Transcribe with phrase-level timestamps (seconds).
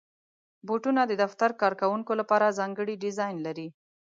[0.67, 3.67] بوټونه د دفتر کارکوونکو لپاره ځانګړي ډیزاین لري.